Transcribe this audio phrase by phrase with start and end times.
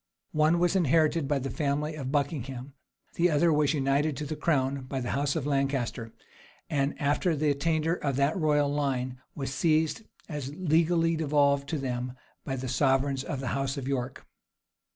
[0.33, 2.73] One was inherited by the family of Buckingham;
[3.13, 6.11] the other was united to the crown by the house of Lancaster,
[6.71, 12.13] and, after the attainder of that royal line, was seized, as legally devolved to them,
[12.43, 14.25] by the sovereigns of the house of York.